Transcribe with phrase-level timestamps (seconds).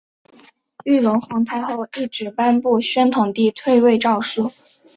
[0.83, 4.49] 隆裕皇太后懿旨颁布宣统帝退位诏书。